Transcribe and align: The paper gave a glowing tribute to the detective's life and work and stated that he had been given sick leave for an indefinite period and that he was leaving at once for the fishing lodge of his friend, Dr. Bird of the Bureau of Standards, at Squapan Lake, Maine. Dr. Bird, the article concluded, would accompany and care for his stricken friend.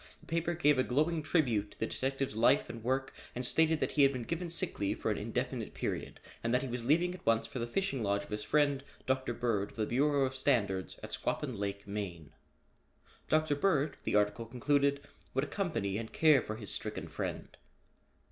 The 0.19 0.25
paper 0.25 0.55
gave 0.55 0.79
a 0.79 0.83
glowing 0.83 1.21
tribute 1.21 1.69
to 1.69 1.79
the 1.79 1.85
detective's 1.85 2.35
life 2.35 2.71
and 2.71 2.83
work 2.83 3.13
and 3.35 3.45
stated 3.45 3.79
that 3.81 3.91
he 3.91 4.01
had 4.01 4.11
been 4.11 4.23
given 4.23 4.49
sick 4.49 4.79
leave 4.79 4.99
for 4.99 5.11
an 5.11 5.17
indefinite 5.19 5.75
period 5.75 6.19
and 6.43 6.51
that 6.51 6.63
he 6.63 6.67
was 6.67 6.83
leaving 6.83 7.13
at 7.13 7.23
once 7.23 7.45
for 7.45 7.59
the 7.59 7.67
fishing 7.67 8.01
lodge 8.01 8.23
of 8.23 8.31
his 8.31 8.41
friend, 8.41 8.83
Dr. 9.05 9.31
Bird 9.35 9.69
of 9.69 9.77
the 9.77 9.85
Bureau 9.85 10.25
of 10.25 10.35
Standards, 10.35 10.99
at 11.03 11.11
Squapan 11.11 11.55
Lake, 11.59 11.85
Maine. 11.87 12.31
Dr. 13.29 13.53
Bird, 13.55 13.97
the 14.03 14.15
article 14.15 14.47
concluded, 14.47 15.01
would 15.35 15.43
accompany 15.43 15.99
and 15.99 16.11
care 16.11 16.41
for 16.41 16.55
his 16.55 16.71
stricken 16.73 17.07
friend. 17.07 17.55